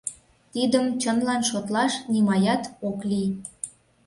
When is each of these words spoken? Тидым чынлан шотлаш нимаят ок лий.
Тидым 0.53 0.85
чынлан 1.01 1.41
шотлаш 1.49 1.93
нимаят 2.11 2.63
ок 2.89 2.99
лий. 3.09 3.29